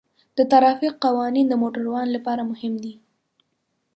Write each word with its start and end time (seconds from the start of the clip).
د 0.37 0.39
ترافیک 0.51 0.93
قوانین 1.05 1.45
د 1.49 1.53
موټروانو 1.61 2.13
لپاره 2.15 2.41
مهم 2.51 2.73
دي. 2.83 2.93